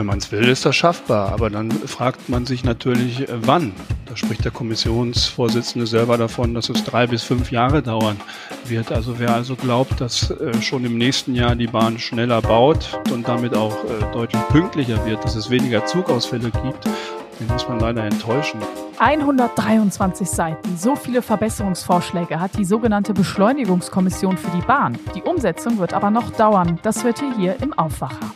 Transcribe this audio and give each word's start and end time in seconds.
Wenn 0.00 0.06
man 0.06 0.16
es 0.16 0.32
will, 0.32 0.48
ist 0.48 0.64
das 0.64 0.76
schaffbar. 0.76 1.30
Aber 1.30 1.50
dann 1.50 1.70
fragt 1.70 2.30
man 2.30 2.46
sich 2.46 2.64
natürlich, 2.64 3.28
äh, 3.28 3.32
wann. 3.42 3.74
Da 4.06 4.16
spricht 4.16 4.46
der 4.46 4.50
Kommissionsvorsitzende 4.50 5.86
selber 5.86 6.16
davon, 6.16 6.54
dass 6.54 6.70
es 6.70 6.84
drei 6.84 7.06
bis 7.06 7.22
fünf 7.22 7.52
Jahre 7.52 7.82
dauern 7.82 8.16
wird. 8.64 8.92
Also 8.92 9.18
wer 9.18 9.34
also 9.34 9.56
glaubt, 9.56 10.00
dass 10.00 10.30
äh, 10.30 10.54
schon 10.62 10.86
im 10.86 10.96
nächsten 10.96 11.34
Jahr 11.34 11.54
die 11.54 11.66
Bahn 11.66 11.98
schneller 11.98 12.40
baut 12.40 12.98
und 13.12 13.28
damit 13.28 13.54
auch 13.54 13.76
äh, 13.84 14.10
deutlich 14.14 14.40
pünktlicher 14.48 15.04
wird, 15.04 15.22
dass 15.22 15.36
es 15.36 15.50
weniger 15.50 15.84
Zugausfälle 15.84 16.50
gibt, 16.50 16.86
den 17.38 17.48
muss 17.48 17.68
man 17.68 17.78
leider 17.78 18.02
enttäuschen. 18.02 18.58
123 19.00 20.26
Seiten, 20.26 20.78
so 20.78 20.96
viele 20.96 21.20
Verbesserungsvorschläge 21.20 22.40
hat 22.40 22.56
die 22.56 22.64
sogenannte 22.64 23.12
Beschleunigungskommission 23.12 24.38
für 24.38 24.50
die 24.56 24.62
Bahn. 24.62 24.98
Die 25.14 25.20
Umsetzung 25.20 25.76
wird 25.76 25.92
aber 25.92 26.10
noch 26.10 26.30
dauern. 26.30 26.78
Das 26.82 27.04
hört 27.04 27.20
ihr 27.20 27.36
hier 27.36 27.56
im 27.60 27.74
Aufwacher. 27.74 28.30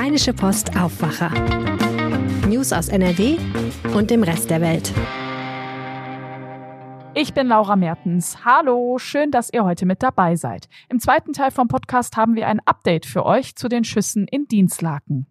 Rheinische 0.00 0.32
Post 0.32 0.76
Aufwacher. 0.78 1.30
News 2.46 2.72
aus 2.72 2.88
NRW 2.88 3.36
und 3.96 4.12
dem 4.12 4.22
Rest 4.22 4.48
der 4.48 4.60
Welt. 4.60 4.92
Ich 7.14 7.34
bin 7.34 7.48
Laura 7.48 7.74
Mertens. 7.74 8.44
Hallo, 8.44 8.98
schön, 8.98 9.32
dass 9.32 9.52
ihr 9.52 9.64
heute 9.64 9.86
mit 9.86 10.04
dabei 10.04 10.36
seid. 10.36 10.68
Im 10.88 11.00
zweiten 11.00 11.32
Teil 11.32 11.50
vom 11.50 11.66
Podcast 11.66 12.16
haben 12.16 12.36
wir 12.36 12.46
ein 12.46 12.60
Update 12.64 13.06
für 13.06 13.26
euch 13.26 13.56
zu 13.56 13.68
den 13.68 13.82
Schüssen 13.82 14.28
in 14.28 14.46
Dienstlaken. 14.46 15.26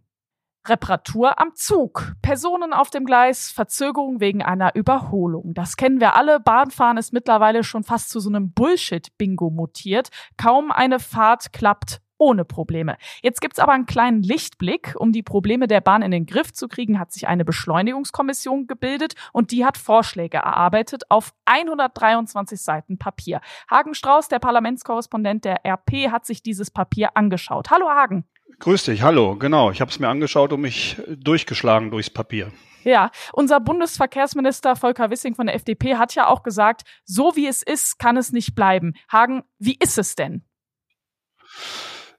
Reparatur 0.68 1.40
am 1.40 1.56
Zug. 1.56 2.16
Personen 2.22 2.74
auf 2.74 2.90
dem 2.90 3.06
Gleis, 3.06 3.50
Verzögerung 3.50 4.20
wegen 4.20 4.44
einer 4.44 4.76
Überholung. 4.76 5.54
Das 5.54 5.78
kennen 5.78 6.02
wir 6.02 6.18
alle. 6.18 6.42
Bahnfahren 6.42 6.98
ist 6.98 7.14
mittlerweile 7.14 7.64
schon 7.64 7.86
fast 7.86 8.10
zu 8.10 8.20
so 8.20 8.28
einem 8.28 8.52
Bullshit-Bingo 8.52 9.50
mutiert. 9.50 10.10
Kaum 10.36 10.74
eine 10.74 11.00
Fahrt 11.00 11.54
klappt 11.54 12.02
ohne 12.18 12.46
Probleme. 12.46 12.98
Jetzt 13.22 13.42
gibt's 13.42 13.60
aber 13.60 13.74
einen 13.74 13.86
kleinen 13.86 14.24
Lichtblick. 14.24 14.96
Um 14.98 15.12
die 15.12 15.24
Probleme 15.24 15.68
der 15.68 15.82
Bahn 15.82 16.02
in 16.02 16.12
den 16.12 16.26
Griff 16.26 16.54
zu 16.54 16.68
kriegen, 16.68 17.00
hat 17.00 17.12
sich 17.12 17.28
eine 17.28 17.46
Beschleunigungskommission 17.46 18.68
gebildet 18.68 19.14
und 19.34 19.52
die 19.52 19.66
hat 19.66 19.78
Vorschläge 19.78 20.38
erarbeitet 20.38 21.04
auf 21.10 21.34
123 21.46 22.62
Seiten 22.62 22.98
Papier. 22.98 23.42
Hagen 23.70 23.94
Strauß, 23.94 24.28
der 24.28 24.40
Parlamentskorrespondent 24.40 25.46
der 25.46 25.66
RP, 25.66 26.12
hat 26.12 26.26
sich 26.26 26.42
dieses 26.42 26.72
Papier 26.72 27.16
angeschaut. 27.16 27.70
Hallo 27.70 27.90
Hagen. 27.90 28.26
Grüß 28.60 28.86
dich, 28.86 29.04
hallo, 29.04 29.36
genau. 29.36 29.72
Ich 29.72 29.82
habe 29.82 29.92
es 29.92 30.00
mir 30.00 30.08
angeschaut 30.08 30.52
und 30.52 30.62
mich 30.62 31.00
durchgeschlagen 31.08 31.92
durchs 31.92 32.10
Papier. 32.10 32.52
Ja, 32.84 33.12
unser 33.34 33.60
Bundesverkehrsminister 33.60 34.76
Volker 34.76 35.10
Wissing 35.10 35.36
von 35.36 35.48
der 35.48 35.56
FDP 35.56 35.96
hat 35.96 36.16
ja 36.16 36.28
auch 36.28 36.42
gesagt, 36.42 36.84
so 37.04 37.36
wie 37.36 37.48
es 37.48 37.62
ist, 37.62 38.00
kann 38.00 38.18
es 38.18 38.32
nicht 38.32 38.56
bleiben. 38.56 38.94
Hagen, 39.12 39.44
wie 39.60 39.78
ist 39.80 39.98
es 39.98 40.16
denn? 40.16 40.46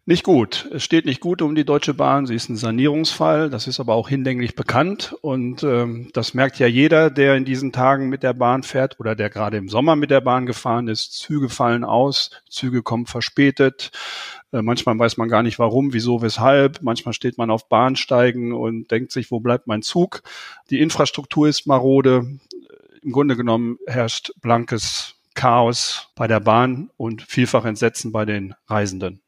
Nicht 0.09 0.25
gut. 0.25 0.67
Es 0.73 0.85
steht 0.85 1.05
nicht 1.05 1.21
gut 1.21 1.43
um 1.43 1.55
die 1.55 1.67
Deutsche 1.67 1.93
Bahn. 1.93 2.25
Sie 2.25 2.35
ist 2.35 2.49
ein 2.49 2.57
Sanierungsfall. 2.57 3.51
Das 3.51 3.67
ist 3.67 3.79
aber 3.79 3.95
auch 3.95 4.09
hinlänglich 4.09 4.57
bekannt. 4.57 5.15
Und 5.21 5.63
ähm, 5.63 6.09
das 6.15 6.33
merkt 6.33 6.59
ja 6.59 6.67
jeder, 6.67 7.11
der 7.11 7.37
in 7.37 7.45
diesen 7.45 7.73
Tagen 7.73 8.09
mit 8.09 8.23
der 8.23 8.33
Bahn 8.33 8.63
fährt 8.63 8.99
oder 9.01 9.15
der 9.15 9.29
gerade 9.29 9.59
im 9.59 9.69
Sommer 9.69 9.97
mit 9.97 10.11
der 10.11 10.23
Bahn 10.23 10.47
gefahren 10.47 10.89
ist. 10.89 11.13
Züge 11.13 11.51
fallen 11.51 11.85
aus, 11.85 12.31
Züge 12.49 12.83
kommen 12.83 13.05
verspätet. 13.05 13.91
Äh, 14.51 14.63
manchmal 14.63 14.99
weiß 14.99 15.19
man 15.19 15.29
gar 15.29 15.43
nicht 15.43 15.59
warum, 15.59 15.93
wieso, 15.93 16.23
weshalb. 16.23 16.81
Manchmal 16.81 17.13
steht 17.13 17.37
man 17.37 17.51
auf 17.51 17.69
Bahnsteigen 17.69 18.55
und 18.55 18.91
denkt 18.91 19.13
sich, 19.13 19.31
wo 19.31 19.41
bleibt 19.41 19.67
mein 19.67 19.83
Zug? 19.83 20.23
Die 20.71 20.81
Infrastruktur 20.81 21.49
ist 21.49 21.67
marode. 21.67 22.39
Im 23.03 23.13
Grunde 23.13 23.37
genommen 23.37 23.77
herrscht 23.87 24.33
blankes 24.41 25.17
Chaos 25.35 26.09
bei 26.15 26.27
der 26.27 26.41
Bahn 26.41 26.89
und 26.97 27.21
vielfach 27.21 27.67
Entsetzen 27.67 28.11
bei 28.11 28.25
den 28.25 28.55
Reisenden. 28.69 29.21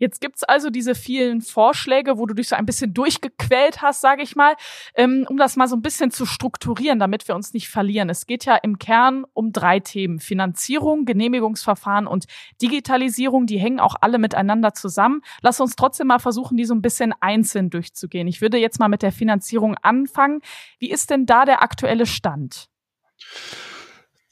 Jetzt 0.00 0.22
gibt's 0.22 0.42
also 0.42 0.70
diese 0.70 0.94
vielen 0.94 1.42
Vorschläge, 1.42 2.16
wo 2.16 2.24
du 2.24 2.34
dich 2.34 2.48
so 2.48 2.56
ein 2.56 2.64
bisschen 2.64 2.94
durchgequält 2.94 3.82
hast, 3.82 4.00
sage 4.00 4.22
ich 4.22 4.34
mal, 4.34 4.54
ähm, 4.94 5.26
um 5.28 5.36
das 5.36 5.56
mal 5.56 5.68
so 5.68 5.76
ein 5.76 5.82
bisschen 5.82 6.10
zu 6.10 6.24
strukturieren, 6.24 6.98
damit 6.98 7.28
wir 7.28 7.34
uns 7.34 7.52
nicht 7.52 7.68
verlieren. 7.68 8.08
Es 8.08 8.26
geht 8.26 8.46
ja 8.46 8.56
im 8.56 8.78
Kern 8.78 9.26
um 9.34 9.52
drei 9.52 9.78
Themen. 9.78 10.18
Finanzierung, 10.18 11.04
Genehmigungsverfahren 11.04 12.06
und 12.06 12.24
Digitalisierung, 12.62 13.44
die 13.44 13.58
hängen 13.58 13.78
auch 13.78 13.94
alle 14.00 14.18
miteinander 14.18 14.72
zusammen. 14.72 15.20
Lass 15.42 15.60
uns 15.60 15.76
trotzdem 15.76 16.06
mal 16.06 16.18
versuchen, 16.18 16.56
die 16.56 16.64
so 16.64 16.74
ein 16.74 16.82
bisschen 16.82 17.14
einzeln 17.20 17.68
durchzugehen. 17.68 18.26
Ich 18.26 18.40
würde 18.40 18.56
jetzt 18.56 18.80
mal 18.80 18.88
mit 18.88 19.02
der 19.02 19.12
Finanzierung 19.12 19.76
anfangen. 19.82 20.40
Wie 20.78 20.90
ist 20.90 21.10
denn 21.10 21.26
da 21.26 21.44
der 21.44 21.62
aktuelle 21.62 22.06
Stand? 22.06 22.70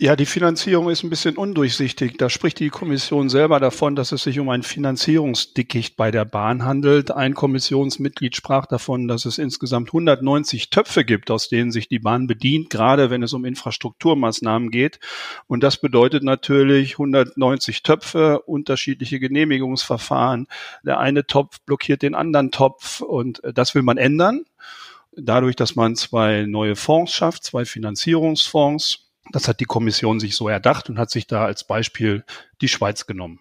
Ja, 0.00 0.14
die 0.14 0.26
Finanzierung 0.26 0.90
ist 0.90 1.02
ein 1.02 1.10
bisschen 1.10 1.36
undurchsichtig. 1.36 2.18
Da 2.18 2.30
spricht 2.30 2.60
die 2.60 2.68
Kommission 2.68 3.28
selber 3.28 3.58
davon, 3.58 3.96
dass 3.96 4.12
es 4.12 4.22
sich 4.22 4.38
um 4.38 4.48
ein 4.48 4.62
Finanzierungsdickicht 4.62 5.96
bei 5.96 6.12
der 6.12 6.24
Bahn 6.24 6.64
handelt. 6.64 7.10
Ein 7.10 7.34
Kommissionsmitglied 7.34 8.36
sprach 8.36 8.66
davon, 8.66 9.08
dass 9.08 9.24
es 9.24 9.38
insgesamt 9.38 9.88
190 9.88 10.70
Töpfe 10.70 11.04
gibt, 11.04 11.32
aus 11.32 11.48
denen 11.48 11.72
sich 11.72 11.88
die 11.88 11.98
Bahn 11.98 12.28
bedient, 12.28 12.70
gerade 12.70 13.10
wenn 13.10 13.24
es 13.24 13.32
um 13.32 13.44
Infrastrukturmaßnahmen 13.44 14.70
geht. 14.70 15.00
Und 15.48 15.64
das 15.64 15.80
bedeutet 15.80 16.22
natürlich 16.22 16.92
190 16.92 17.82
Töpfe, 17.82 18.42
unterschiedliche 18.42 19.18
Genehmigungsverfahren. 19.18 20.46
Der 20.84 21.00
eine 21.00 21.26
Topf 21.26 21.58
blockiert 21.62 22.02
den 22.02 22.14
anderen 22.14 22.52
Topf 22.52 23.00
und 23.00 23.42
das 23.52 23.74
will 23.74 23.82
man 23.82 23.98
ändern. 23.98 24.44
Dadurch, 25.16 25.56
dass 25.56 25.74
man 25.74 25.96
zwei 25.96 26.46
neue 26.46 26.76
Fonds 26.76 27.12
schafft, 27.12 27.42
zwei 27.42 27.64
Finanzierungsfonds 27.64 29.07
das 29.32 29.48
hat 29.48 29.60
die 29.60 29.64
Kommission 29.64 30.20
sich 30.20 30.36
so 30.36 30.48
erdacht 30.48 30.88
und 30.88 30.98
hat 30.98 31.10
sich 31.10 31.26
da 31.26 31.44
als 31.44 31.64
Beispiel 31.64 32.24
die 32.60 32.68
Schweiz 32.68 33.06
genommen. 33.06 33.40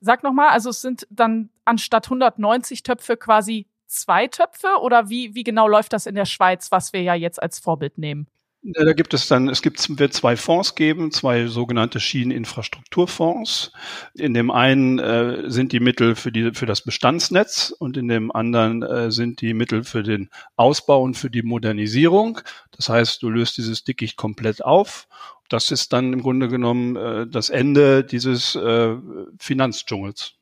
Sag 0.00 0.22
nochmal, 0.22 0.50
also 0.50 0.70
es 0.70 0.80
sind 0.80 1.06
dann 1.10 1.50
anstatt 1.64 2.06
190 2.06 2.82
Töpfe 2.82 3.16
quasi 3.16 3.66
zwei 3.86 4.28
Töpfe 4.28 4.68
oder 4.80 5.08
wie, 5.08 5.34
wie 5.34 5.44
genau 5.44 5.66
läuft 5.66 5.92
das 5.92 6.06
in 6.06 6.14
der 6.14 6.26
Schweiz, 6.26 6.70
was 6.70 6.92
wir 6.92 7.02
ja 7.02 7.14
jetzt 7.14 7.42
als 7.42 7.58
Vorbild 7.58 7.98
nehmen? 7.98 8.28
Da 8.62 8.92
gibt 8.92 9.14
es 9.14 9.28
dann, 9.28 9.48
es 9.48 9.62
gibt, 9.62 9.98
wird 9.98 10.12
zwei 10.12 10.36
Fonds 10.36 10.74
geben, 10.74 11.12
zwei 11.12 11.46
sogenannte 11.46 12.00
Schieneninfrastrukturfonds. 12.00 13.72
In 14.14 14.34
dem 14.34 14.50
einen 14.50 14.98
äh, 14.98 15.48
sind 15.48 15.70
die 15.72 15.78
Mittel 15.78 16.16
für 16.16 16.32
die, 16.32 16.52
für 16.52 16.66
das 16.66 16.82
Bestandsnetz 16.82 17.72
und 17.78 17.96
in 17.96 18.08
dem 18.08 18.32
anderen 18.32 18.82
äh, 18.82 19.12
sind 19.12 19.40
die 19.42 19.54
Mittel 19.54 19.84
für 19.84 20.02
den 20.02 20.28
Ausbau 20.56 21.02
und 21.02 21.14
für 21.14 21.30
die 21.30 21.42
Modernisierung. 21.42 22.40
Das 22.76 22.88
heißt, 22.88 23.22
du 23.22 23.30
löst 23.30 23.58
dieses 23.58 23.84
Dickicht 23.84 24.16
komplett 24.16 24.64
auf. 24.64 25.06
Das 25.48 25.70
ist 25.70 25.92
dann 25.92 26.12
im 26.12 26.22
Grunde 26.22 26.48
genommen 26.48 26.96
äh, 26.96 27.26
das 27.28 27.50
Ende 27.50 28.02
dieses 28.02 28.56
äh, 28.56 28.96
Finanzdschungels. 29.38 30.37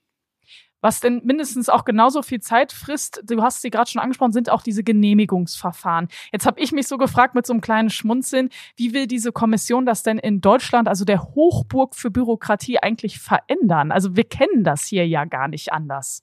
Was 0.86 1.00
denn 1.00 1.20
mindestens 1.24 1.68
auch 1.68 1.84
genauso 1.84 2.22
viel 2.22 2.38
Zeit 2.38 2.70
frisst, 2.70 3.20
du 3.24 3.42
hast 3.42 3.60
sie 3.60 3.70
gerade 3.70 3.90
schon 3.90 4.00
angesprochen, 4.00 4.30
sind 4.30 4.50
auch 4.50 4.62
diese 4.62 4.84
Genehmigungsverfahren. 4.84 6.06
Jetzt 6.30 6.46
habe 6.46 6.60
ich 6.60 6.70
mich 6.70 6.86
so 6.86 6.96
gefragt 6.96 7.34
mit 7.34 7.44
so 7.44 7.52
einem 7.52 7.60
kleinen 7.60 7.90
Schmunzeln, 7.90 8.50
wie 8.76 8.94
will 8.94 9.08
diese 9.08 9.32
Kommission 9.32 9.84
das 9.84 10.04
denn 10.04 10.16
in 10.16 10.40
Deutschland, 10.40 10.86
also 10.86 11.04
der 11.04 11.24
Hochburg 11.24 11.96
für 11.96 12.12
Bürokratie, 12.12 12.78
eigentlich 12.78 13.18
verändern? 13.18 13.90
Also 13.90 14.14
wir 14.14 14.22
kennen 14.22 14.62
das 14.62 14.84
hier 14.86 15.08
ja 15.08 15.24
gar 15.24 15.48
nicht 15.48 15.72
anders. 15.72 16.22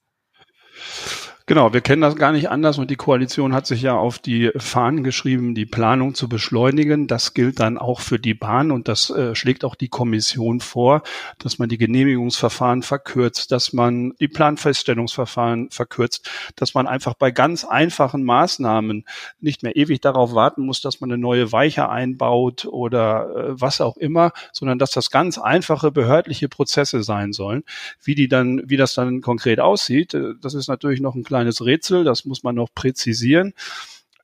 Genau, 1.46 1.74
wir 1.74 1.82
kennen 1.82 2.02
das 2.02 2.16
gar 2.16 2.32
nicht 2.32 2.50
anders 2.50 2.78
und 2.78 2.90
die 2.90 2.96
Koalition 2.96 3.54
hat 3.54 3.68
sich 3.68 3.82
ja 3.82 3.98
auf 3.98 4.18
die 4.18 4.52
Fahnen 4.56 5.04
geschrieben, 5.04 5.56
die 5.56 5.66
Planung 5.66 6.16
zu 6.16 6.30
beschleunigen. 6.30 7.08
Das 7.08 7.34
gilt 7.34 7.60
dann 7.60 7.78
auch 7.78 8.00
für 8.00 8.18
die 8.18 8.34
Bahn 8.34 8.72
und 8.72 8.88
das 8.88 9.10
äh, 9.10 9.36
schlägt 9.36 9.66
auch 9.66 9.76
die 9.76 9.90
Kommission 9.90 10.62
vor, 10.62 11.04
dass 11.40 11.60
man 11.60 11.68
die 11.68 11.78
Genehmigungsverfahren 11.78 12.82
verkürzt, 12.82 13.52
dass 13.52 13.74
man 13.74 14.14
die 14.22 14.30
Planfeststellungsverfahren 14.30 15.70
verkürzt, 15.70 16.30
dass 16.56 16.76
man 16.76 16.88
einfach 16.88 17.14
bei 17.14 17.30
ganz 17.32 17.66
einfachen 17.66 18.24
Maßnahmen 18.24 19.04
nicht 19.42 19.64
mehr 19.64 19.76
ewig 19.76 20.00
darauf 20.00 20.34
warten 20.34 20.66
muss, 20.66 20.80
dass 20.80 21.02
man 21.02 21.12
eine 21.12 21.22
neue 21.22 21.52
Weiche 21.52 21.90
einbaut 21.90 22.64
oder 22.64 23.36
äh, 23.36 23.62
was 23.62 23.82
auch 23.82 23.98
immer, 23.98 24.32
sondern 24.54 24.80
dass 24.80 24.92
das 24.92 25.12
ganz 25.12 25.38
einfache 25.38 25.92
behördliche 25.92 26.48
Prozesse 26.48 27.04
sein 27.04 27.34
sollen. 27.34 27.64
Wie 28.02 28.16
die 28.16 28.30
dann, 28.30 28.62
wie 28.64 28.78
das 28.78 28.94
dann 28.94 29.20
konkret 29.20 29.60
aussieht, 29.60 30.14
äh, 30.14 30.36
das 30.42 30.54
ist 30.54 30.70
natürlich 30.70 31.02
noch 31.02 31.16
ein 31.16 31.33
kleines 31.34 31.66
Rätsel, 31.66 32.04
das 32.04 32.26
muss 32.26 32.44
man 32.44 32.54
noch 32.54 32.70
präzisieren. 32.76 33.54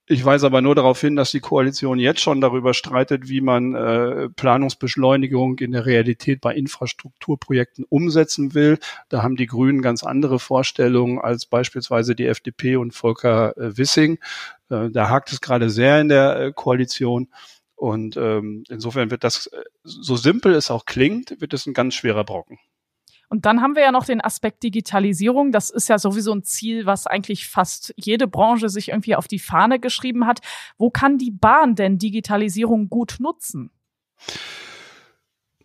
Ich 0.06 0.24
weise 0.24 0.46
aber 0.46 0.60
nur 0.60 0.76
darauf 0.76 1.00
hin, 1.00 1.16
dass 1.16 1.32
die 1.32 1.40
Koalition 1.40 1.98
jetzt 1.98 2.20
schon 2.20 2.40
darüber 2.40 2.72
streitet, 2.72 3.28
wie 3.28 3.40
man 3.40 3.74
äh, 3.74 4.28
Planungsbeschleunigung 4.28 5.58
in 5.58 5.72
der 5.72 5.86
Realität 5.86 6.40
bei 6.40 6.54
Infrastrukturprojekten 6.54 7.84
umsetzen 7.88 8.54
will. 8.54 8.78
Da 9.08 9.24
haben 9.24 9.34
die 9.34 9.46
Grünen 9.46 9.82
ganz 9.82 10.04
andere 10.04 10.38
Vorstellungen 10.38 11.18
als 11.20 11.46
beispielsweise 11.46 12.14
die 12.14 12.26
FDP 12.26 12.76
und 12.76 12.92
Volker 12.92 13.56
äh, 13.56 13.76
Wissing. 13.76 14.18
Äh, 14.68 14.90
da 14.90 15.08
hakt 15.08 15.32
es 15.32 15.40
gerade 15.40 15.68
sehr 15.68 16.00
in 16.00 16.08
der 16.08 16.40
äh, 16.40 16.52
Koalition. 16.52 17.28
Und 17.74 18.16
ähm, 18.16 18.62
insofern 18.68 19.10
wird 19.10 19.24
das, 19.24 19.46
äh, 19.48 19.62
so 19.82 20.16
simpel 20.16 20.54
es 20.54 20.70
auch 20.70 20.86
klingt, 20.86 21.40
wird 21.40 21.54
es 21.54 21.66
ein 21.66 21.74
ganz 21.74 21.94
schwerer 21.94 22.24
Brocken. 22.24 22.58
Und 23.30 23.46
dann 23.46 23.62
haben 23.62 23.76
wir 23.76 23.82
ja 23.82 23.92
noch 23.92 24.04
den 24.04 24.20
Aspekt 24.20 24.64
Digitalisierung. 24.64 25.52
Das 25.52 25.70
ist 25.70 25.88
ja 25.88 25.98
sowieso 25.98 26.32
ein 26.32 26.42
Ziel, 26.42 26.84
was 26.84 27.06
eigentlich 27.06 27.46
fast 27.46 27.94
jede 27.96 28.26
Branche 28.26 28.68
sich 28.68 28.88
irgendwie 28.88 29.14
auf 29.14 29.28
die 29.28 29.38
Fahne 29.38 29.78
geschrieben 29.78 30.26
hat. 30.26 30.40
Wo 30.78 30.90
kann 30.90 31.16
die 31.16 31.30
Bahn 31.30 31.76
denn 31.76 31.96
Digitalisierung 31.96 32.90
gut 32.90 33.16
nutzen? 33.20 33.70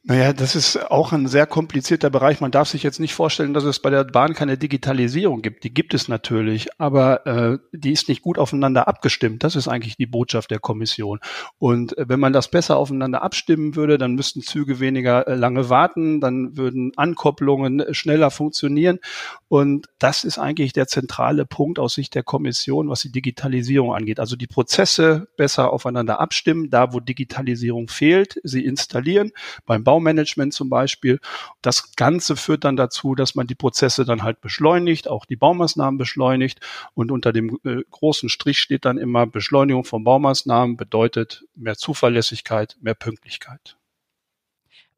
Naja, 0.07 0.33
das 0.33 0.55
ist 0.55 0.91
auch 0.91 1.13
ein 1.13 1.25
sehr 1.25 1.47
komplizierter 1.47 2.11
Bereich. 2.11 2.39
Man 2.39 2.51
darf 2.51 2.69
sich 2.69 2.83
jetzt 2.83 2.99
nicht 2.99 3.15
vorstellen, 3.15 3.55
dass 3.55 3.63
es 3.63 3.79
bei 3.79 3.89
der 3.89 4.03
Bahn 4.03 4.35
keine 4.35 4.55
Digitalisierung 4.55 5.41
gibt. 5.41 5.63
Die 5.63 5.73
gibt 5.73 5.95
es 5.95 6.07
natürlich, 6.07 6.67
aber 6.77 7.25
äh, 7.25 7.57
die 7.71 7.91
ist 7.91 8.07
nicht 8.07 8.21
gut 8.21 8.37
aufeinander 8.37 8.87
abgestimmt. 8.87 9.43
Das 9.43 9.55
ist 9.55 9.67
eigentlich 9.67 9.97
die 9.97 10.05
Botschaft 10.05 10.51
der 10.51 10.59
Kommission. 10.59 11.21
Und 11.57 11.97
äh, 11.97 12.05
wenn 12.07 12.19
man 12.19 12.33
das 12.33 12.51
besser 12.51 12.77
aufeinander 12.77 13.23
abstimmen 13.23 13.75
würde, 13.75 13.97
dann 13.97 14.13
müssten 14.13 14.43
Züge 14.43 14.79
weniger 14.79 15.27
äh, 15.27 15.33
lange 15.33 15.71
warten, 15.71 16.21
dann 16.21 16.55
würden 16.55 16.91
Ankopplungen 16.97 17.79
äh, 17.79 17.93
schneller 17.95 18.29
funktionieren. 18.29 18.99
Und 19.47 19.87
das 19.97 20.23
ist 20.23 20.37
eigentlich 20.37 20.71
der 20.71 20.85
zentrale 20.85 21.47
Punkt 21.47 21.79
aus 21.79 21.95
Sicht 21.95 22.13
der 22.13 22.21
Kommission, 22.21 22.89
was 22.89 23.01
die 23.01 23.11
Digitalisierung 23.11 23.95
angeht. 23.95 24.19
Also 24.19 24.35
die 24.35 24.45
Prozesse 24.45 25.29
besser 25.35 25.73
aufeinander 25.73 26.19
abstimmen, 26.19 26.69
da 26.69 26.93
wo 26.93 26.99
Digitalisierung 26.99 27.87
fehlt, 27.87 28.39
sie 28.43 28.63
installieren. 28.63 29.31
Beim 29.65 29.83
Bau 29.83 29.94
Baumanagement 29.95 30.53
zum 30.53 30.69
Beispiel. 30.69 31.19
Das 31.61 31.95
Ganze 31.95 32.35
führt 32.35 32.65
dann 32.65 32.75
dazu, 32.75 33.15
dass 33.15 33.35
man 33.35 33.47
die 33.47 33.55
Prozesse 33.55 34.03
dann 34.03 34.23
halt 34.23 34.41
beschleunigt, 34.41 35.07
auch 35.07 35.25
die 35.25 35.37
Baumaßnahmen 35.37 35.97
beschleunigt. 35.97 36.59
Und 36.93 37.11
unter 37.11 37.31
dem 37.31 37.57
äh, 37.63 37.81
großen 37.89 38.27
Strich 38.27 38.59
steht 38.59 38.83
dann 38.83 38.97
immer 38.97 39.25
Beschleunigung 39.25 39.85
von 39.85 40.03
Baumaßnahmen 40.03 40.75
bedeutet 40.75 41.45
mehr 41.55 41.77
Zuverlässigkeit, 41.77 42.75
mehr 42.81 42.93
Pünktlichkeit. 42.93 43.77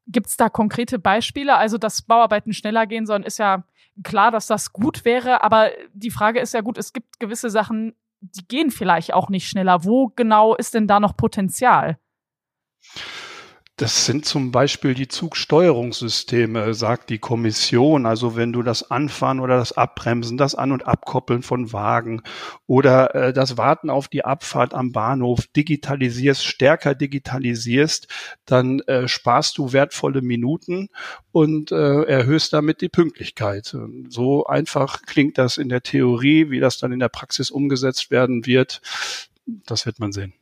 Gibt 0.08 0.28
es 0.28 0.38
da 0.38 0.50
konkrete 0.50 0.98
Beispiele? 0.98 1.58
Also, 1.58 1.78
dass 1.78 2.02
Bauarbeiten 2.02 2.54
schneller 2.54 2.88
gehen 2.88 3.06
sollen, 3.06 3.24
ist 3.24 3.38
ja 3.38 3.66
klar, 4.04 4.32
dass 4.32 4.48
das 4.48 4.74
gut 4.74 5.06
wäre. 5.06 5.44
Aber 5.44 5.70
die 5.94 6.12
Frage 6.12 6.40
ist 6.40 6.56
ja 6.56 6.62
gut, 6.62 6.80
es 6.80 6.92
gibt 6.92 7.20
gewisse 7.20 7.52
Sachen, 7.52 7.94
die 8.22 8.48
gehen 8.48 8.72
vielleicht 8.72 9.14
auch 9.14 9.30
nicht 9.30 9.48
schneller. 9.48 9.84
Wo 9.84 10.08
genau 10.16 10.56
ist 10.56 10.74
denn 10.74 10.88
da 10.88 11.00
noch 11.00 11.16
Potenzial? 11.16 12.00
Das 13.80 14.08
sind 14.08 14.26
zum 14.26 14.52
Beispiel 14.52 14.96
die 14.96 15.08
Zugsteuerungssysteme, 15.08 16.74
sagt 16.74 17.12
die 17.12 17.20
Kommission. 17.20 18.08
Also 18.08 18.36
wenn 18.36 18.52
du 18.52 18.64
das 18.64 18.90
Anfahren 18.90 19.40
oder 19.40 19.58
das 19.58 19.72
Abbremsen, 19.72 20.36
das 20.36 20.56
An- 20.56 20.72
und 20.72 20.88
Abkoppeln 20.88 21.44
von 21.44 21.72
Wagen 21.74 22.24
oder 22.66 23.14
äh, 23.14 23.34
das 23.34 23.56
Warten 23.56 23.92
auf 23.92 24.08
die 24.08 24.26
Abfahrt 24.26 24.74
am 24.74 24.94
Bahnhof 24.94 25.46
digitalisierst, 25.56 26.44
stärker 26.44 26.96
digitalisierst, 26.96 28.08
dann 28.48 28.80
äh, 28.88 29.08
sparst 29.08 29.60
du 29.60 29.74
wertvolle 29.74 30.24
Minuten 30.24 30.90
und 31.32 31.72
äh, 31.72 32.02
erhöhst 32.02 32.54
damit 32.54 32.82
die 32.82 32.90
Pünktlichkeit. 32.90 33.78
So 34.10 34.48
einfach 34.48 35.04
klingt 35.04 35.38
das 35.38 35.58
in 35.58 35.70
der 35.70 35.84
Theorie, 35.84 36.50
wie 36.50 36.60
das 36.60 36.80
dann 36.80 36.94
in 36.94 37.00
der 37.00 37.10
Praxis 37.10 37.52
umgesetzt 37.52 38.10
werden 38.10 38.48
wird. 38.48 38.82
Das 39.46 39.86
wird 39.86 40.00
man 40.00 40.14
sehen. 40.14 40.34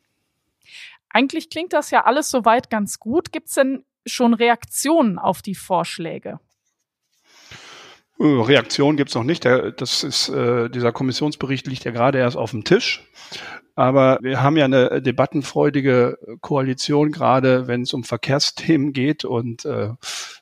Eigentlich 1.16 1.50
klingt 1.50 1.72
das 1.72 1.92
ja 1.92 2.04
alles 2.04 2.30
soweit 2.30 2.70
ganz 2.70 3.00
gut. 3.00 3.32
Gibt 3.32 3.48
es 3.48 3.54
denn 3.54 3.86
schon 4.06 4.34
Reaktionen 4.34 5.18
auf 5.18 5.42
die 5.42 5.56
Vorschläge? 5.56 6.42
Äh, 8.20 8.26
Reaktion 8.26 8.98
gibt 8.98 9.12
es 9.12 9.16
noch 9.16 9.24
nicht. 9.24 9.46
Das 9.46 10.04
ist, 10.04 10.28
äh, 10.28 10.70
dieser 10.70 10.92
Kommissionsbericht 10.92 11.68
liegt 11.68 11.86
ja 11.86 11.92
gerade 11.92 12.18
erst 12.18 12.36
auf 12.36 12.52
dem 12.52 12.66
Tisch. 12.66 13.08
Aber 13.76 14.20
wir 14.24 14.44
haben 14.44 14.58
ja 14.58 14.66
eine 14.66 15.02
debattenfreudige 15.02 16.18
Koalition, 16.42 17.14
gerade 17.14 17.68
wenn 17.68 17.84
es 17.84 17.94
um 17.94 18.04
Verkehrsthemen 18.04 18.92
geht. 18.92 19.24
Und 19.24 19.64
äh, 19.64 19.92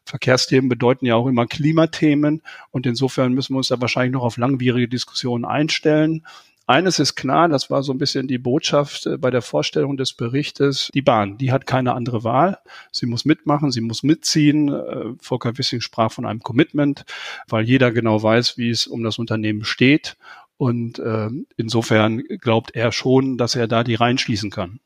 Verkehrsthemen 0.06 0.70
bedeuten 0.70 1.06
ja 1.06 1.14
auch 1.14 1.28
immer 1.28 1.46
Klimathemen. 1.46 2.42
Und 2.72 2.88
insofern 2.88 3.34
müssen 3.34 3.54
wir 3.54 3.58
uns 3.58 3.68
da 3.68 3.80
wahrscheinlich 3.80 4.14
noch 4.14 4.24
auf 4.24 4.38
langwierige 4.38 4.88
Diskussionen 4.88 5.46
einstellen. 5.46 6.26
Eines 6.66 7.00
ist 7.00 7.16
klar, 7.16 7.50
das 7.50 7.70
war 7.70 7.84
so 7.84 7.92
ein 7.92 7.98
bisschen 7.98 8.28
die 8.28 8.38
Botschaft 8.38 9.06
äh, 9.06 9.18
bei 9.18 9.30
der 9.30 9.42
Vorstellung 9.42 9.98
des 9.98 10.14
Berichtes. 10.14 10.90
Die 10.94 11.02
Bahn, 11.02 11.38
die 11.38 11.52
hat 11.52 11.66
keine 11.66 11.94
andere 11.94 12.24
Wahl. 12.24 12.60
Sie 12.92 13.06
muss 13.06 13.26
mitmachen, 13.26 13.72
sie 13.72 13.82
muss 13.82 14.04
mitziehen. 14.04 14.70
Äh, 14.70 15.14
Volker 15.20 15.58
Wissing 15.58 15.82
sprach 15.82 16.12
von 16.12 16.26
einem 16.26 16.40
Commitment, 16.40 17.04
weil 17.48 17.66
jeder 17.66 17.92
genau 17.92 18.24
weiß, 18.24 18.58
wie 18.58 18.70
es 18.70 18.88
um 18.88 19.04
das 19.04 19.20
Unternehmen 19.20 19.66
steht. 19.66 20.16
Und 20.56 21.00
äh, 21.00 21.30
insofern 21.58 22.20
glaubt 22.20 22.76
er 22.76 22.94
schon, 22.94 23.38
dass 23.38 23.56
er 23.56 23.68
da 23.68 23.84
die 23.84 23.96
reinschließen 23.96 24.50
kann. 24.50 24.80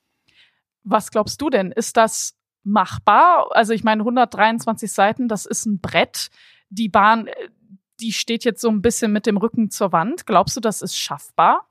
Was 0.83 1.11
glaubst 1.11 1.41
du 1.41 1.51
denn? 1.51 1.71
Ist 1.71 1.97
das 1.97 2.35
machbar? 2.63 3.49
Also 3.51 3.73
ich 3.73 3.83
meine, 3.83 4.01
123 4.01 4.91
Seiten, 4.91 5.27
das 5.27 5.45
ist 5.45 5.65
ein 5.67 5.79
Brett. 5.79 6.29
Die 6.69 6.89
Bahn, 6.89 7.29
die 7.99 8.13
steht 8.13 8.45
jetzt 8.45 8.61
so 8.61 8.69
ein 8.69 8.81
bisschen 8.81 9.11
mit 9.11 9.25
dem 9.25 9.37
Rücken 9.37 9.69
zur 9.69 9.91
Wand. 9.91 10.25
Glaubst 10.25 10.55
du, 10.55 10.61
das 10.61 10.81
ist 10.81 10.97
schaffbar? 10.97 11.67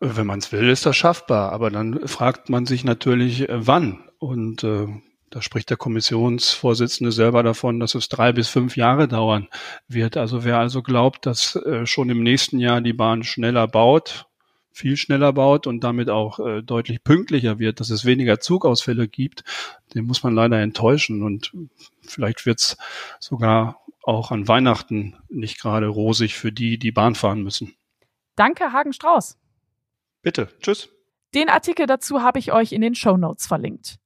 Wenn 0.00 0.26
man 0.26 0.40
es 0.40 0.52
will, 0.52 0.68
ist 0.68 0.86
das 0.86 0.96
schaffbar. 0.96 1.52
Aber 1.52 1.70
dann 1.70 2.06
fragt 2.06 2.48
man 2.48 2.66
sich 2.66 2.84
natürlich, 2.84 3.48
äh, 3.48 3.66
wann. 3.66 4.02
Und 4.18 4.64
äh, 4.64 4.86
da 5.30 5.42
spricht 5.42 5.70
der 5.70 5.76
Kommissionsvorsitzende 5.76 7.12
selber 7.12 7.42
davon, 7.42 7.80
dass 7.80 7.94
es 7.94 8.08
drei 8.08 8.32
bis 8.32 8.48
fünf 8.48 8.76
Jahre 8.76 9.08
dauern 9.08 9.48
wird. 9.88 10.16
Also 10.16 10.44
wer 10.44 10.58
also 10.58 10.82
glaubt, 10.82 11.26
dass 11.26 11.56
äh, 11.56 11.86
schon 11.86 12.10
im 12.10 12.22
nächsten 12.22 12.58
Jahr 12.58 12.80
die 12.80 12.92
Bahn 12.92 13.24
schneller 13.24 13.66
baut, 13.66 14.26
viel 14.70 14.96
schneller 14.96 15.32
baut 15.32 15.66
und 15.66 15.82
damit 15.82 16.10
auch 16.10 16.38
äh, 16.38 16.62
deutlich 16.62 17.02
pünktlicher 17.02 17.58
wird, 17.58 17.80
dass 17.80 17.90
es 17.90 18.04
weniger 18.04 18.40
Zugausfälle 18.40 19.08
gibt, 19.08 19.42
den 19.94 20.04
muss 20.04 20.22
man 20.22 20.34
leider 20.34 20.60
enttäuschen. 20.60 21.22
Und 21.22 21.52
vielleicht 22.02 22.46
wird 22.46 22.60
es 22.60 22.76
sogar 23.18 23.80
auch 24.06 24.30
an 24.30 24.46
Weihnachten 24.48 25.16
nicht 25.28 25.60
gerade 25.60 25.88
rosig 25.88 26.36
für 26.36 26.52
die, 26.52 26.78
die 26.78 26.92
Bahn 26.92 27.14
fahren 27.14 27.42
müssen. 27.42 27.74
Danke, 28.36 28.72
Hagen 28.72 28.92
Strauß. 28.92 29.38
Bitte, 30.22 30.48
tschüss. 30.60 30.88
Den 31.34 31.48
Artikel 31.48 31.86
dazu 31.86 32.22
habe 32.22 32.38
ich 32.38 32.52
euch 32.52 32.72
in 32.72 32.80
den 32.80 32.94
Show 32.94 33.16
Notes 33.16 33.46
verlinkt. 33.46 33.96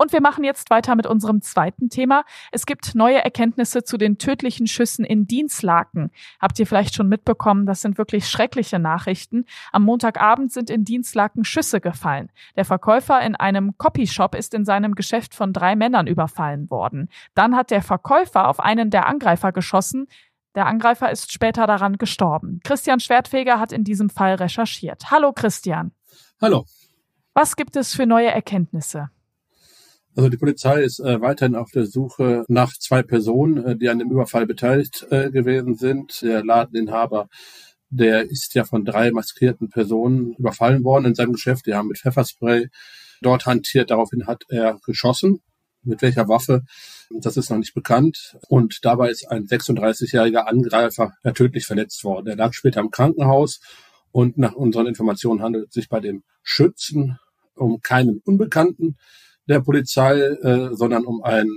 Und 0.00 0.14
wir 0.14 0.22
machen 0.22 0.44
jetzt 0.44 0.70
weiter 0.70 0.96
mit 0.96 1.06
unserem 1.06 1.42
zweiten 1.42 1.90
Thema. 1.90 2.24
Es 2.52 2.64
gibt 2.64 2.94
neue 2.94 3.22
Erkenntnisse 3.22 3.84
zu 3.84 3.98
den 3.98 4.16
tödlichen 4.16 4.66
Schüssen 4.66 5.04
in 5.04 5.26
Dienstlaken. 5.26 6.10
Habt 6.40 6.58
ihr 6.58 6.66
vielleicht 6.66 6.94
schon 6.94 7.06
mitbekommen, 7.06 7.66
das 7.66 7.82
sind 7.82 7.98
wirklich 7.98 8.26
schreckliche 8.26 8.78
Nachrichten. 8.78 9.44
Am 9.72 9.82
Montagabend 9.82 10.52
sind 10.52 10.70
in 10.70 10.84
Dienstlaken 10.84 11.44
Schüsse 11.44 11.82
gefallen. 11.82 12.32
Der 12.56 12.64
Verkäufer 12.64 13.20
in 13.20 13.36
einem 13.36 13.76
Copyshop 13.76 14.34
ist 14.34 14.54
in 14.54 14.64
seinem 14.64 14.94
Geschäft 14.94 15.34
von 15.34 15.52
drei 15.52 15.76
Männern 15.76 16.06
überfallen 16.06 16.70
worden. 16.70 17.10
Dann 17.34 17.54
hat 17.54 17.70
der 17.70 17.82
Verkäufer 17.82 18.48
auf 18.48 18.58
einen 18.58 18.88
der 18.88 19.06
Angreifer 19.06 19.52
geschossen. 19.52 20.06
Der 20.54 20.64
Angreifer 20.64 21.10
ist 21.10 21.30
später 21.30 21.66
daran 21.66 21.98
gestorben. 21.98 22.60
Christian 22.64 23.00
Schwertfeger 23.00 23.60
hat 23.60 23.70
in 23.70 23.84
diesem 23.84 24.08
Fall 24.08 24.36
recherchiert. 24.36 25.10
Hallo 25.10 25.34
Christian. 25.34 25.92
Hallo. 26.40 26.64
Was 27.34 27.54
gibt 27.54 27.76
es 27.76 27.94
für 27.94 28.06
neue 28.06 28.30
Erkenntnisse? 28.30 29.10
Also 30.20 30.28
die 30.28 30.36
Polizei 30.36 30.82
ist 30.82 31.00
äh, 31.00 31.22
weiterhin 31.22 31.56
auf 31.56 31.70
der 31.70 31.86
Suche 31.86 32.44
nach 32.46 32.74
zwei 32.74 33.02
Personen, 33.02 33.64
äh, 33.64 33.74
die 33.74 33.88
an 33.88 34.00
dem 34.00 34.10
Überfall 34.10 34.46
beteiligt 34.46 35.06
äh, 35.08 35.30
gewesen 35.30 35.76
sind. 35.76 36.20
Der 36.20 36.44
Ladeninhaber, 36.44 37.30
der 37.88 38.30
ist 38.30 38.52
ja 38.52 38.64
von 38.64 38.84
drei 38.84 39.12
maskierten 39.12 39.70
Personen 39.70 40.34
überfallen 40.34 40.84
worden 40.84 41.06
in 41.06 41.14
seinem 41.14 41.32
Geschäft. 41.32 41.64
Die 41.64 41.72
haben 41.72 41.88
mit 41.88 41.96
Pfefferspray 41.96 42.68
dort 43.22 43.46
hantiert. 43.46 43.90
Daraufhin 43.90 44.26
hat 44.26 44.44
er 44.50 44.78
geschossen. 44.84 45.40
Mit 45.84 46.02
welcher 46.02 46.28
Waffe, 46.28 46.64
das 47.08 47.38
ist 47.38 47.48
noch 47.48 47.56
nicht 47.56 47.72
bekannt. 47.72 48.36
Und 48.46 48.84
dabei 48.84 49.08
ist 49.08 49.26
ein 49.30 49.46
36-jähriger 49.46 50.40
Angreifer 50.40 51.14
tödlich 51.32 51.64
verletzt 51.64 52.04
worden. 52.04 52.26
Er 52.26 52.36
lag 52.36 52.52
später 52.52 52.80
im 52.80 52.90
Krankenhaus 52.90 53.60
und 54.12 54.36
nach 54.36 54.52
unseren 54.52 54.86
Informationen 54.86 55.40
handelt 55.40 55.68
es 55.68 55.72
sich 55.72 55.88
bei 55.88 56.00
dem 56.00 56.24
Schützen 56.42 57.18
um 57.54 57.80
keinen 57.80 58.20
Unbekannten 58.22 58.98
der 59.50 59.60
Polizei, 59.60 60.20
äh, 60.20 60.70
sondern 60.72 61.04
um 61.04 61.22
ein 61.22 61.48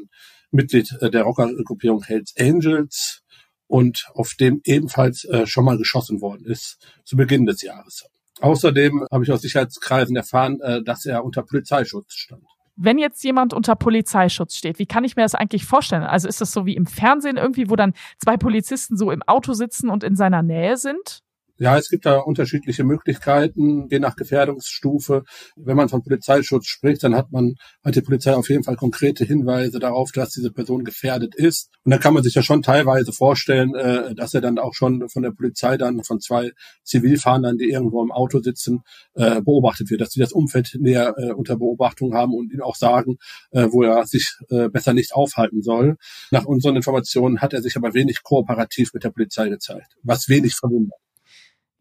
Mitglied 0.52 0.96
äh, 1.02 1.10
der 1.10 1.24
Rockergruppierung 1.24 2.04
Hells 2.04 2.34
Angels 2.40 3.24
und 3.68 4.08
auf 4.14 4.36
dem 4.40 4.62
ebenfalls 4.66 5.26
äh, 5.26 5.48
schon 5.48 5.66
mal 5.66 5.78
geschossen 5.78 6.22
worden 6.22 6.46
ist 6.46 6.78
zu 7.06 7.16
Beginn 7.16 7.46
des 7.46 7.62
Jahres. 7.62 8.06
Außerdem 8.42 9.06
habe 9.12 9.24
ich 9.24 9.32
aus 9.32 9.42
Sicherheitskreisen 9.42 10.16
erfahren, 10.16 10.60
äh, 10.62 10.84
dass 10.84 11.06
er 11.06 11.24
unter 11.24 11.44
Polizeischutz 11.44 12.14
stand. 12.14 12.44
Wenn 12.76 12.98
jetzt 12.98 13.24
jemand 13.24 13.54
unter 13.54 13.76
Polizeischutz 13.76 14.56
steht, 14.56 14.80
wie 14.80 14.88
kann 14.88 15.04
ich 15.04 15.16
mir 15.16 15.22
das 15.22 15.36
eigentlich 15.36 15.66
vorstellen? 15.66 16.04
Also 16.04 16.28
ist 16.28 16.42
das 16.42 16.52
so 16.52 16.66
wie 16.66 16.76
im 16.76 16.88
Fernsehen 16.88 17.38
irgendwie, 17.38 17.70
wo 17.70 17.76
dann 17.76 17.94
zwei 18.18 18.36
Polizisten 18.36 18.98
so 18.98 19.12
im 19.12 19.22
Auto 19.24 19.54
sitzen 19.54 19.90
und 19.90 20.04
in 20.04 20.16
seiner 20.16 20.42
Nähe 20.42 20.78
sind? 20.78 21.24
Ja, 21.60 21.78
es 21.78 21.90
gibt 21.90 22.08
da 22.08 22.18
unterschiedliche 22.18 22.84
Möglichkeiten, 22.84 23.88
je 23.90 24.00
nach 24.00 24.16
Gefährdungsstufe. 24.16 25.24
Wenn 25.56 25.78
man 25.78 25.88
von 25.88 26.02
Polizeischutz 26.02 26.66
spricht, 26.66 27.04
dann 27.04 27.16
hat 27.16 27.32
man, 27.32 27.56
hat 27.86 27.96
die 27.96 28.02
Polizei 28.02 28.34
auf 28.34 28.50
jeden 28.50 28.64
Fall 28.64 28.76
konkrete 28.76 29.24
Hinweise 29.24 29.78
darauf, 29.78 30.12
dass 30.12 30.32
diese 30.32 30.52
Person 30.52 30.84
gefährdet 30.84 31.36
ist. 31.36 31.70
Und 31.84 31.92
da 31.92 32.00
kann 32.00 32.16
man 32.16 32.24
sich 32.24 32.34
ja 32.34 32.42
schon 32.42 32.64
teilweise 32.64 33.14
vorstellen, 33.14 33.76
äh, 33.76 34.16
dass 34.16 34.34
er 34.34 34.42
dann 34.42 34.58
auch 34.58 34.74
schon 34.74 35.08
von 35.10 35.22
der 35.22 35.30
Polizei 35.30 35.78
dann 35.78 36.04
von 36.04 36.20
zwei 36.20 36.52
Zivilfahrern, 36.84 37.60
die 37.60 37.70
irgendwo 37.70 38.02
im 38.02 38.12
Auto 38.12 38.40
sitzen, 38.42 38.82
äh, 39.14 39.40
beobachtet 39.42 39.92
wird, 39.92 40.02
dass 40.02 40.10
sie 40.10 40.20
das 40.20 40.32
Umfeld 40.34 40.76
näher 40.80 41.14
äh, 41.18 41.34
unter 41.34 41.56
Beobachtung 41.58 42.16
haben 42.16 42.34
und 42.34 42.52
ihm 42.52 42.62
auch 42.62 42.76
sagen, 42.76 43.18
wo 43.52 43.84
er 43.84 44.06
sich 44.06 44.36
besser 44.72 44.94
nicht 44.94 45.14
aufhalten 45.14 45.62
soll. 45.62 45.98
Nach 46.32 46.46
unseren 46.46 46.76
Informationen 46.76 47.42
hat 47.42 47.54
er 47.54 47.62
sich 47.62 47.76
aber 47.76 47.94
wenig 47.94 48.24
kooperativ 48.24 48.94
mit 48.94 49.04
der 49.04 49.12
Polizei 49.12 49.50
gezeigt, 49.50 49.96
was 50.02 50.30
wenig 50.30 50.56
verwundert. 50.56 51.03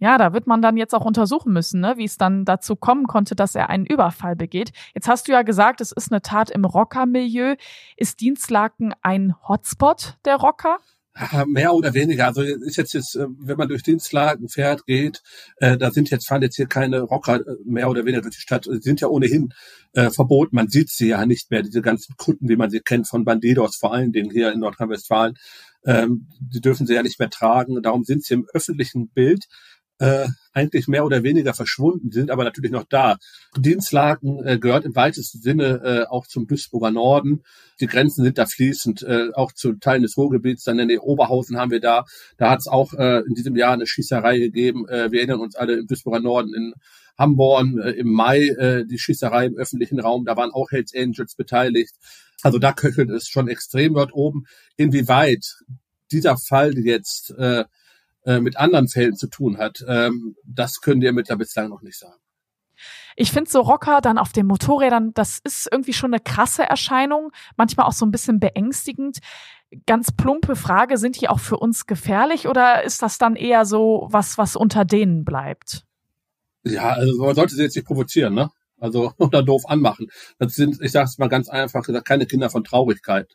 Ja, 0.03 0.19
da 0.19 0.33
wird 0.33 0.49
man 0.49 0.61
dann 0.63 0.77
jetzt 0.77 0.97
auch 0.97 1.05
untersuchen 1.05 1.53
müssen, 1.53 1.79
ne, 1.79 1.95
wie 1.97 2.07
es 2.07 2.19
dann 2.19 2.45
dazu 2.45 2.75
kommen 2.75 3.07
konnte, 3.07 3.37
dass 3.37 3.55
er 3.55 3.71
einen 3.71 3.87
Überfall 3.87 4.35
begeht. 4.35 4.73
Jetzt 4.97 5.07
hast 5.07 5.29
du 5.29 5.33
ja 5.33 5.43
gesagt, 5.43 5.81
es 5.81 5.93
ist 5.93 6.11
eine 6.11 6.21
Tat 6.21 6.51
im 6.51 6.65
Rockermilieu. 6.65 7.55
Ist 7.97 8.21
Dienstlaken 8.21 8.95
ein 9.03 9.37
Hotspot 9.47 10.19
der 10.25 10.39
Rocker? 10.39 10.79
Mehr 11.47 11.73
oder 11.73 11.95
weniger. 11.95 12.27
Also 12.27 12.43
ist 12.43 12.79
jetzt, 12.79 12.95
jetzt 12.95 13.15
äh, 13.15 13.27
wenn 13.39 13.57
man 13.57 13.69
durch 13.69 13.85
Dienstlagen 13.85 14.49
fährt, 14.49 14.87
geht, 14.87 15.23
äh, 15.59 15.79
da 15.79 15.93
sind 15.93 16.11
jetzt 16.11 16.27
fahren 16.27 16.43
jetzt 16.43 16.57
hier 16.57 16.67
keine 16.67 17.03
Rocker 17.03 17.37
äh, 17.37 17.55
mehr 17.65 17.89
oder 17.89 18.05
weniger 18.05 18.23
durch 18.23 18.35
die 18.35 18.41
Stadt. 18.41 18.67
Die 18.67 18.83
sind 18.83 19.01
ja 19.01 19.07
ohnehin 19.07 19.55
äh, 19.93 20.11
verboten. 20.11 20.57
Man 20.57 20.69
sieht 20.69 20.91
sie 20.91 21.11
ja 21.11 21.25
nicht 21.27 21.53
mehr, 21.53 21.63
diese 21.63 21.81
ganzen 21.81 22.17
Kunden, 22.17 22.49
wie 22.49 22.57
man 22.57 22.71
sie 22.71 22.81
kennt 22.81 23.07
von 23.07 23.25
Bandidos, 23.25 23.77
vor 23.77 23.95
allen 23.95 24.11
Dingen 24.11 24.33
hier 24.33 24.51
in 24.51 24.59
Nordrhein-Westfalen. 24.59 25.35
Ähm, 25.87 26.27
die 26.41 26.61
dürfen 26.61 26.89
sie 26.89 26.95
ja 26.95 27.05
nicht 27.05 27.21
mehr 27.21 27.31
tragen. 27.31 27.81
Darum 27.83 28.03
sind 28.03 28.25
sie 28.25 28.35
im 28.35 28.47
öffentlichen 28.53 29.09
Bild 29.09 29.47
äh, 30.03 30.27
eigentlich 30.53 30.89
mehr 30.89 31.05
oder 31.05 31.23
weniger 31.23 31.55
verschwunden, 31.55 32.11
sind 32.11 32.33
aber 32.33 32.43
natürlich 32.43 32.73
noch 32.73 32.85
da. 32.85 33.19
Dienstlaken 33.57 34.45
äh, 34.45 34.59
gehört 34.59 34.85
im 34.85 34.97
weitesten 34.97 35.41
Sinne 35.41 35.81
äh, 35.85 36.07
auch 36.11 36.27
zum 36.27 36.49
Duisburger 36.49 36.91
Norden. 36.91 37.43
Die 37.81 37.87
Grenzen 37.87 38.25
sind 38.25 38.37
da 38.37 38.47
fließend, 38.47 39.03
äh, 39.03 39.29
auch 39.33 39.53
zu 39.53 39.75
Teilen 39.75 40.03
des 40.03 40.17
Ruhrgebiets. 40.17 40.65
Dann 40.65 40.81
in 40.81 40.89
der 40.89 41.05
Oberhausen 41.05 41.57
haben 41.57 41.71
wir 41.71 41.81
da, 41.81 42.05
da 42.37 42.51
hat 42.51 42.59
es 42.59 42.67
auch 42.67 42.93
äh, 42.95 43.21
in 43.21 43.35
diesem 43.35 43.55
Jahr 43.55 43.75
eine 43.75 43.87
Schießerei 43.87 44.39
gegeben. 44.39 44.89
Äh, 44.89 45.13
wir 45.13 45.21
erinnern 45.21 45.41
uns 45.41 45.55
alle 45.55 45.75
im 45.75 45.87
Duisburger 45.87 46.21
Norden 46.21 46.53
in 46.53 46.75
Hamborn 47.17 47.79
äh, 47.79 47.91
im 47.93 48.11
Mai 48.13 48.49
äh, 48.49 48.85
die 48.85 48.99
Schießerei 48.99 49.47
im 49.47 49.57
öffentlichen 49.57 50.01
Raum. 50.01 50.25
Da 50.25 50.37
waren 50.37 50.51
auch 50.51 50.73
Hells 50.73 50.93
Angels 50.97 51.37
beteiligt. 51.37 51.95
Also 52.43 52.59
da 52.59 52.73
köchelt 52.73 53.11
es 53.11 53.29
schon 53.29 53.47
extrem 53.47 53.95
dort 53.95 54.13
oben. 54.13 54.47
Inwieweit 54.77 55.45
dieser 56.11 56.37
Fall 56.37 56.77
jetzt 56.77 57.31
äh, 57.39 57.65
äh, 58.25 58.41
mit 58.41 58.57
anderen 58.57 58.89
Fällen 58.89 59.17
zu 59.17 59.29
tun 59.29 59.59
hat, 59.59 59.85
ähm, 59.89 60.37
das 60.45 60.81
können 60.81 61.01
die 61.01 61.07
Ermittler 61.07 61.37
bislang 61.37 61.69
noch 61.69 61.83
nicht 61.83 61.99
sagen. 61.99 62.21
Ich 63.17 63.31
finde 63.31 63.51
so 63.51 63.61
Rocker 63.61 64.01
dann 64.01 64.19
auf 64.19 64.33
den 64.33 64.47
Motorrädern, 64.47 65.13
das 65.15 65.39
ist 65.45 65.69
irgendwie 65.71 65.93
schon 65.93 66.13
eine 66.13 66.23
krasse 66.23 66.63
Erscheinung, 66.63 67.31
manchmal 67.57 67.87
auch 67.87 67.93
so 67.93 68.07
ein 68.07 68.11
bisschen 68.11 68.41
beängstigend. 68.41 69.19
Ganz 69.87 70.13
plumpe 70.13 70.57
Frage, 70.57 70.99
sind 70.99 71.21
die 71.21 71.29
auch 71.29 71.41
für 71.41 71.57
uns 71.57 71.87
gefährlich 71.87 72.49
oder 72.49 72.83
ist 72.85 73.03
das 73.03 73.19
dann 73.19 73.37
eher 73.37 73.65
so 73.65 74.09
was, 74.11 74.39
was 74.39 74.57
unter 74.57 74.85
denen 74.85 75.25
bleibt? 75.25 75.85
Ja, 76.65 76.91
also 76.91 77.25
man 77.25 77.35
sollte 77.35 77.55
sie 77.55 77.63
jetzt 77.63 77.77
nicht 77.77 77.87
provozieren, 77.87 78.35
ne? 78.35 78.51
Also 78.79 79.13
oder 79.19 79.43
doof 79.43 79.63
anmachen. 79.67 80.09
Das 80.39 80.55
sind, 80.55 80.81
ich 80.83 80.93
sage 80.93 81.07
es 81.07 81.19
mal 81.19 81.29
ganz 81.29 81.49
einfach 81.49 81.85
gesagt, 81.85 82.07
keine 82.07 82.27
Kinder 82.27 82.51
von 82.51 82.65
Traurigkeit. 82.65 83.35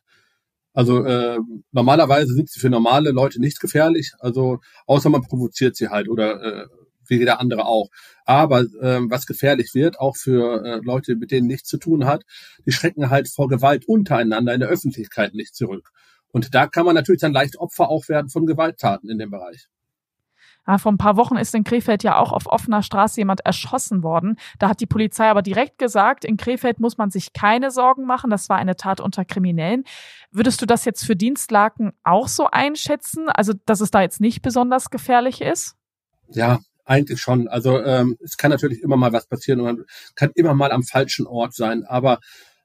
Also 0.74 1.04
äh, 1.04 1.40
normalerweise 1.72 2.34
sind 2.34 2.50
sie 2.50 2.60
für 2.60 2.70
normale 2.70 3.12
Leute 3.12 3.42
nicht 3.42 3.60
gefährlich, 3.60 4.12
also 4.20 4.60
außer 4.86 5.10
man 5.10 5.24
provoziert 5.24 5.76
sie 5.76 5.90
halt 5.90 6.08
oder 6.08 6.42
äh, 6.44 6.66
wie 7.08 7.18
jeder 7.18 7.40
andere 7.40 7.66
auch. 7.66 7.90
Aber 8.26 8.62
äh, 8.62 9.00
was 9.10 9.26
gefährlich 9.26 9.74
wird, 9.74 10.00
auch 10.00 10.16
für 10.16 10.64
äh, 10.64 10.80
Leute, 10.84 11.16
mit 11.16 11.32
denen 11.32 11.48
nichts 11.48 11.70
zu 11.70 11.78
tun 11.78 12.06
hat, 12.06 12.24
die 12.66 12.72
schrecken 12.72 13.10
halt 13.10 13.30
vor 13.30 13.48
Gewalt 13.48 13.88
untereinander 13.88 14.54
in 14.54 14.60
der 14.60 14.70
Öffentlichkeit 14.70 15.34
nicht 15.34 15.56
zurück. 15.56 15.92
Und 16.30 16.54
da 16.54 16.68
kann 16.68 16.86
man 16.86 16.96
natürlich 16.96 17.22
dann 17.22 17.34
leicht 17.34 17.58
Opfer 17.58 17.90
auch 17.90 18.10
werden 18.10 18.30
von 18.30 18.46
Gewalttaten 18.46 19.10
in 19.10 19.18
dem 19.18 19.32
Bereich. 19.32 19.68
Ja, 20.68 20.78
vor 20.78 20.92
ein 20.92 20.98
paar 20.98 21.16
Wochen 21.16 21.38
ist 21.38 21.56
in 21.56 21.64
Krefeld 21.64 22.04
ja 22.04 22.18
auch 22.18 22.34
auf 22.34 22.46
offener 22.48 22.84
Straße 22.84 23.22
jemand 23.22 23.42
erschossen 23.46 24.04
worden. 24.04 24.38
Da 24.60 24.70
hat 24.70 24.82
die 24.82 24.86
Polizei 24.86 25.30
aber 25.30 25.42
direkt 25.42 25.78
gesagt, 25.78 26.26
in 26.26 26.36
Krefeld 26.36 26.80
muss 26.80 26.98
man 26.98 27.10
sich 27.10 27.32
keine 27.32 27.72
Sorgen 27.72 28.06
machen. 28.06 28.30
Das 28.30 28.50
war 28.50 28.58
eine 28.58 28.76
Tat 28.76 29.00
unter 29.00 29.24
Kriminellen. 29.24 29.86
Würdest 30.32 30.62
du 30.62 30.66
das 30.66 30.84
jetzt 30.84 31.06
für 31.06 31.16
Dienstlaken 31.16 31.94
auch 32.04 32.28
so 32.28 32.48
einschätzen? 32.52 33.30
Also, 33.30 33.54
dass 33.66 33.80
es 33.80 33.92
da 33.92 34.02
jetzt 34.02 34.20
nicht 34.20 34.42
besonders 34.42 34.90
gefährlich 34.90 35.42
ist? 35.42 35.76
Ja, 36.30 36.60
eigentlich 36.84 37.22
schon. 37.22 37.48
Also 37.48 37.82
ähm, 37.82 38.18
es 38.22 38.38
kann 38.38 38.52
natürlich 38.52 38.82
immer 38.82 38.98
mal 38.98 39.14
was 39.14 39.28
passieren 39.28 39.62
und 39.62 39.66
man 39.66 39.86
kann 40.16 40.32
immer 40.36 40.54
mal 40.54 40.72
am 40.72 40.84
falschen 40.84 41.28
Ort 41.28 41.54
sein. 41.54 41.86
Aber 41.86 42.20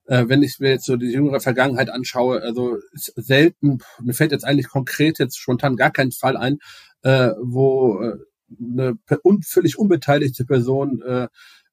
äh, 0.07 0.25
wenn 0.29 0.43
ich 0.43 0.59
mir 0.59 0.71
jetzt 0.71 0.87
so 0.87 0.97
die 0.97 1.11
jüngere 1.13 1.41
Vergangenheit 1.41 1.91
anschaue, 1.91 2.41
also 2.43 2.79
selten, 2.93 3.79
mir 4.01 4.15
fällt 4.15 4.33
jetzt 4.33 4.45
eigentlich 4.45 4.69
konkret 4.69 5.19
jetzt 5.19 5.39
spontan 5.39 5.77
gar 5.77 5.91
kein 5.91 6.13
Fall 6.13 6.37
ein, 6.37 6.59
äh, 7.03 7.31
wo 7.41 8.01
äh, 8.01 8.17
eine 8.61 8.99
un 9.23 9.43
völlig 9.43 9.79
unbeteiligte 9.79 10.45
Person 10.45 11.01
äh, 11.03 11.29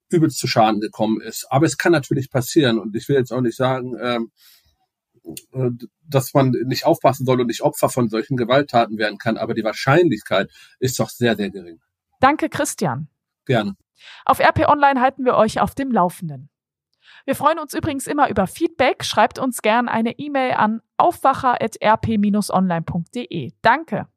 übelst 0.09 0.39
zu 0.39 0.47
Schaden 0.47 0.79
gekommen 0.81 1.21
ist. 1.21 1.47
Aber 1.49 1.65
es 1.65 1.77
kann 1.77 1.91
natürlich 1.91 2.29
passieren 2.29 2.79
und 2.79 2.95
ich 2.95 3.09
will 3.09 3.15
jetzt 3.15 3.31
auch 3.31 3.41
nicht 3.41 3.57
sagen, 3.57 3.95
ähm, 4.01 4.31
äh, 5.53 5.69
dass 6.07 6.33
man 6.33 6.49
nicht 6.65 6.85
aufpassen 6.85 7.25
soll 7.25 7.41
und 7.41 7.47
nicht 7.47 7.61
Opfer 7.61 7.89
von 7.89 8.07
solchen 8.09 8.37
Gewalttaten 8.37 8.97
werden 8.97 9.17
kann, 9.17 9.37
aber 9.37 9.53
die 9.53 9.63
Wahrscheinlichkeit 9.63 10.49
ist 10.79 10.99
doch 10.99 11.09
sehr, 11.09 11.35
sehr 11.35 11.51
gering. 11.51 11.79
Danke, 12.19 12.49
Christian. 12.49 13.07
Gerne. 13.45 13.75
Auf 14.25 14.39
RP 14.39 14.67
Online 14.67 14.99
halten 15.01 15.25
wir 15.25 15.35
euch 15.35 15.61
auf 15.61 15.75
dem 15.75 15.91
Laufenden. 15.91 16.49
Wir 17.25 17.35
freuen 17.35 17.59
uns 17.59 17.73
übrigens 17.73 18.07
immer 18.07 18.29
über 18.29 18.47
Feedback. 18.47 19.03
Schreibt 19.03 19.39
uns 19.39 19.61
gern 19.61 19.89
eine 19.89 20.17
E-Mail 20.17 20.53
an 20.53 20.81
aufwacher.rp-online.de. 20.97 23.51
Danke. 23.61 24.07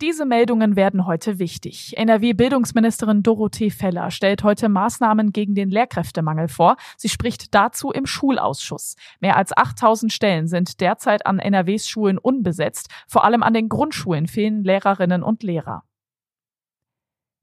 Diese 0.00 0.26
Meldungen 0.26 0.76
werden 0.76 1.06
heute 1.06 1.40
wichtig. 1.40 1.96
NRW-Bildungsministerin 1.96 3.24
Dorothee 3.24 3.70
Feller 3.70 4.12
stellt 4.12 4.44
heute 4.44 4.68
Maßnahmen 4.68 5.32
gegen 5.32 5.56
den 5.56 5.70
Lehrkräftemangel 5.70 6.46
vor. 6.46 6.76
Sie 6.96 7.08
spricht 7.08 7.52
dazu 7.52 7.90
im 7.90 8.06
Schulausschuss. 8.06 8.94
Mehr 9.18 9.36
als 9.36 9.56
8000 9.56 10.12
Stellen 10.12 10.46
sind 10.46 10.80
derzeit 10.80 11.26
an 11.26 11.40
NRWs 11.40 11.88
Schulen 11.88 12.18
unbesetzt. 12.18 12.90
Vor 13.08 13.24
allem 13.24 13.42
an 13.42 13.54
den 13.54 13.68
Grundschulen 13.68 14.28
fehlen 14.28 14.62
Lehrerinnen 14.62 15.24
und 15.24 15.42
Lehrer. 15.42 15.82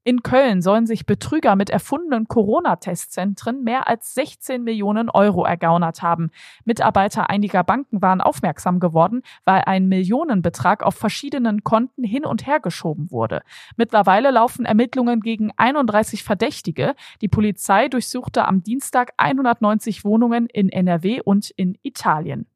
In 0.06 0.22
Köln 0.22 0.62
sollen 0.62 0.86
sich 0.86 1.04
Betrüger 1.04 1.56
mit 1.56 1.68
erfundenen 1.68 2.28
Corona-Testzentren 2.28 3.64
mehr 3.64 3.88
als 3.88 4.14
16 4.14 4.62
Millionen 4.62 5.10
Euro 5.10 5.44
ergaunert 5.44 6.00
haben. 6.00 6.30
Mitarbeiter 6.64 7.28
einiger 7.28 7.64
Banken 7.64 8.00
waren 8.02 8.20
aufmerksam 8.20 8.78
geworden, 8.78 9.22
weil 9.44 9.62
ein 9.66 9.88
Millionenbetrag 9.88 10.84
auf 10.84 10.94
verschiedenen 10.94 11.64
Konten 11.64 12.04
hin 12.04 12.24
und 12.24 12.46
her 12.46 12.60
geschoben 12.60 13.10
wurde. 13.10 13.42
Mittlerweile 13.76 14.30
laufen 14.30 14.64
Ermittlungen 14.64 15.22
gegen 15.22 15.50
31 15.56 16.22
Verdächtige. 16.22 16.94
Die 17.20 17.26
Polizei 17.26 17.88
durchsuchte 17.88 18.44
am 18.44 18.62
Dienstag 18.62 19.12
190 19.16 20.04
Wohnungen 20.04 20.46
in 20.46 20.68
NRW 20.68 21.20
und 21.20 21.50
in 21.50 21.78
Italien. 21.82 22.46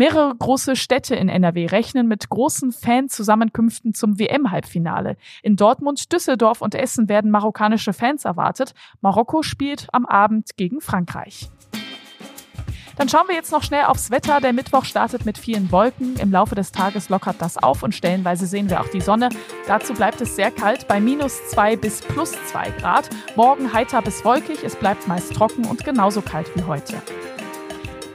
Mehrere 0.00 0.34
große 0.34 0.76
Städte 0.76 1.14
in 1.14 1.28
NRW 1.28 1.66
rechnen 1.66 2.08
mit 2.08 2.30
großen 2.30 2.72
Fanzusammenkünften 2.72 3.92
zum 3.92 4.18
WM-Halbfinale. 4.18 5.18
In 5.42 5.56
Dortmund, 5.56 6.10
Düsseldorf 6.10 6.62
und 6.62 6.74
Essen 6.74 7.10
werden 7.10 7.30
marokkanische 7.30 7.92
Fans 7.92 8.24
erwartet. 8.24 8.72
Marokko 9.02 9.42
spielt 9.42 9.88
am 9.92 10.06
Abend 10.06 10.56
gegen 10.56 10.80
Frankreich. 10.80 11.50
Dann 12.96 13.10
schauen 13.10 13.28
wir 13.28 13.34
jetzt 13.34 13.52
noch 13.52 13.62
schnell 13.62 13.84
aufs 13.84 14.10
Wetter. 14.10 14.40
Der 14.40 14.54
Mittwoch 14.54 14.86
startet 14.86 15.26
mit 15.26 15.36
vielen 15.36 15.70
Wolken. 15.70 16.16
Im 16.16 16.32
Laufe 16.32 16.54
des 16.54 16.72
Tages 16.72 17.10
lockert 17.10 17.36
das 17.40 17.58
auf 17.62 17.82
und 17.82 17.94
stellenweise 17.94 18.46
sehen 18.46 18.70
wir 18.70 18.80
auch 18.80 18.88
die 18.88 19.02
Sonne. 19.02 19.28
Dazu 19.66 19.92
bleibt 19.92 20.22
es 20.22 20.34
sehr 20.34 20.50
kalt 20.50 20.88
bei 20.88 20.98
minus 20.98 21.46
zwei 21.50 21.76
bis 21.76 22.00
plus 22.00 22.32
zwei 22.46 22.70
Grad. 22.70 23.10
Morgen 23.36 23.74
heiter 23.74 24.00
bis 24.00 24.24
wolkig. 24.24 24.64
Es 24.64 24.76
bleibt 24.76 25.06
meist 25.08 25.34
trocken 25.34 25.66
und 25.66 25.84
genauso 25.84 26.22
kalt 26.22 26.50
wie 26.56 26.62
heute. 26.62 26.94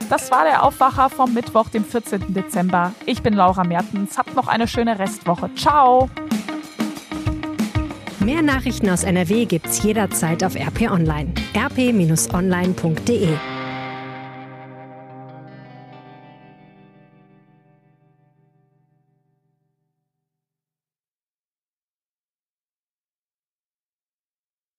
Das 0.10 0.30
war 0.32 0.44
der 0.44 0.64
Aufwacher 0.64 1.10
vom 1.10 1.34
Mittwoch, 1.34 1.70
dem 1.70 1.84
14. 1.84 2.34
Dezember. 2.34 2.92
Ich 3.06 3.24
bin 3.24 3.34
Laura 3.34 3.64
Mertens. 3.64 4.18
Habt 4.18 4.36
noch 4.36 4.48
eine 4.48 4.68
schöne 4.68 5.00
Restwoche. 5.00 5.50
Ciao! 5.56 6.10
Mehr 8.20 8.42
Nachrichten 8.42 8.90
aus 8.90 9.04
NRW 9.04 9.46
gibt's 9.46 9.84
jederzeit 9.84 10.44
auf 10.44 10.56
RP 10.56 10.90
Online. 10.92 11.34
rp-online.de 11.56 13.30